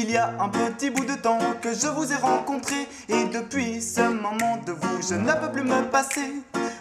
[0.00, 2.86] Il y a un petit bout de temps que je vous ai rencontré.
[3.08, 6.34] Et depuis ce moment de vous je ne peux plus me passer.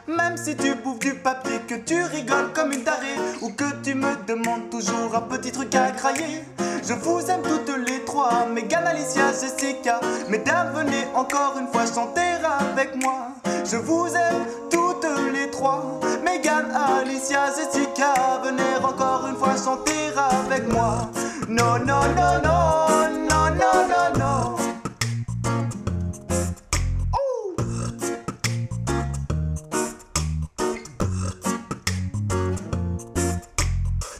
[0.08, 3.96] Même si tu bouffes du papier, que tu rigoles comme une tarée Ou que tu
[3.96, 6.44] me demandes toujours un petit truc à crailler
[6.88, 12.22] Je vous aime toutes les trois, Megan, Alicia, Jessica Mesdames venez encore une fois chanter
[12.60, 13.30] avec moi.
[13.66, 20.72] Je vous aime toutes les trois Megan, Alicia, Jessica Venez encore une fois chanter avec
[20.72, 21.10] moi.
[21.50, 22.77] Non, non, non, non,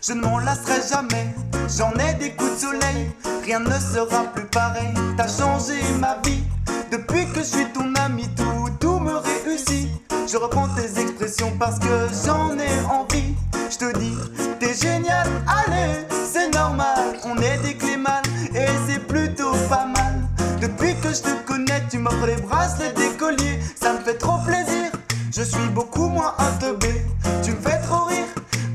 [0.08, 1.28] Je ne m'en lasserai jamais,
[1.78, 3.12] j'en ai des coups de soleil,
[3.44, 6.44] rien ne sera plus pareil, t'as changé ma vie,
[6.90, 9.90] depuis que je suis ton ami, tout, tout me réussit,
[10.26, 13.36] je reprends tes expressions parce que j'en ai envie,
[13.70, 14.16] je te dis,
[14.62, 18.22] t'es génial, allez, c'est normal, on est des clémans
[18.56, 20.22] et c'est plutôt pas mal,
[20.62, 24.38] depuis que je te connais, tu m'offres les bracelets des colliers, ça me fait trop
[24.46, 24.90] plaisir,
[25.36, 26.48] je suis beaucoup moins un
[27.44, 28.26] tu me fais trop rire.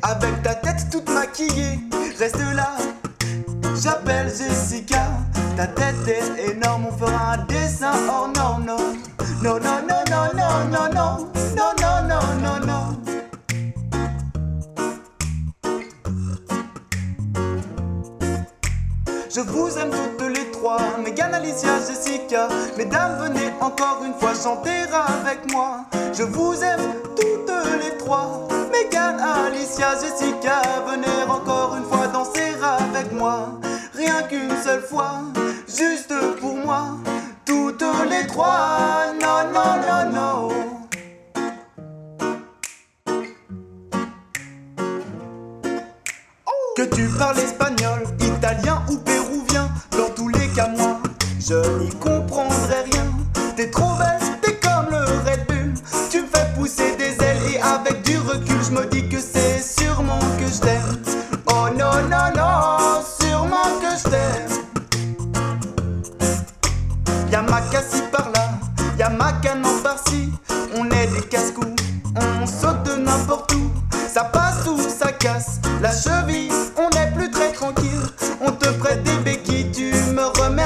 [0.02, 1.78] Avec ta tête toute maquillée,
[2.18, 2.72] reste là.
[3.80, 5.10] J'appelle Jessica,
[5.56, 7.92] ta tête est énorme, on fera un dessin.
[8.08, 8.76] Oh non, non,
[9.42, 13.02] non, non, non, non, non, non, non, non, non, non, non, non.
[19.34, 22.48] Je vous aime toutes les trois, Megan, Alicia, Jessica.
[22.76, 25.86] Mesdames, venez encore une fois chanter avec moi.
[26.12, 27.31] Je vous aime toutes
[27.82, 30.62] les trois, Megan, Alicia, Jessica.
[30.86, 33.60] Venez encore une fois danser avec moi.
[33.94, 35.22] Rien qu'une seule fois,
[35.66, 36.96] juste pour moi.
[37.44, 40.48] Toutes les trois, non, non, non, non.
[46.76, 48.02] Que tu parles espagnol,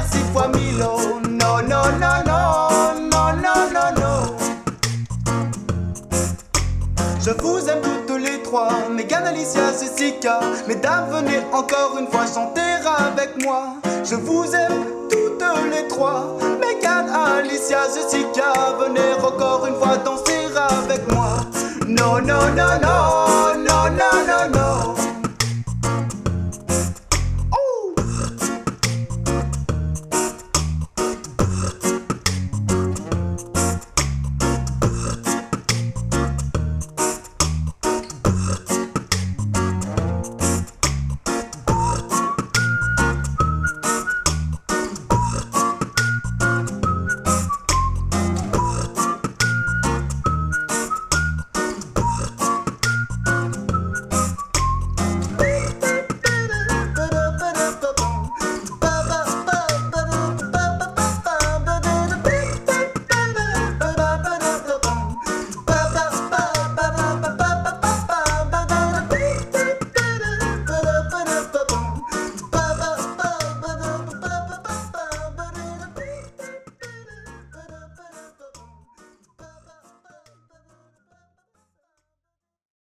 [0.07, 0.83] remercies fois mille.
[0.83, 4.37] Oh non, non, non, non, non, non, non, non.
[7.21, 10.41] Je vous aime toutes les trois, Megan, Alicia, Jessica.
[10.69, 13.75] Mesdames, venez encore une fois chanter avec moi.
[14.05, 18.53] Je vous aime toutes les trois, Megan, Alicia, Jessica.
[18.79, 21.39] Venez encore une fois danser avec moi.
[21.89, 23.26] Non, non, non, non,